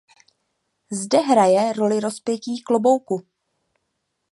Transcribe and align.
Zde 0.91 1.17
hraje 1.21 1.73
roli 1.73 1.99
rozpětí 1.99 2.61
klobouku. 2.61 3.25